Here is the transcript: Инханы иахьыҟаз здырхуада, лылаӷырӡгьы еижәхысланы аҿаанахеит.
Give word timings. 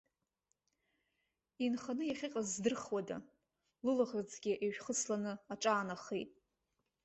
Инханы 1.65 2.05
иахьыҟаз 2.07 2.47
здырхуада, 2.53 3.17
лылаӷырӡгьы 3.85 4.53
еижәхысланы 4.63 5.33
аҿаанахеит. 5.53 6.31